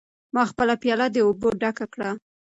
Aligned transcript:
ما 0.33 0.43
خپله 0.51 0.73
پیاله 0.81 1.07
د 1.11 1.17
اوبو 1.27 1.47
ډکه 1.61 1.85
کړه. 1.93 2.09